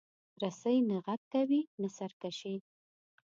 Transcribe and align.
رسۍ 0.41 0.77
نه 0.89 0.97
غږ 1.05 1.21
کوي، 1.33 1.61
نه 1.81 1.87
سرکشي. 1.97 2.55